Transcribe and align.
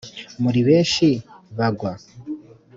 muri 0.41 0.59
benshi 0.67 1.07
bagwa; 1.57 1.91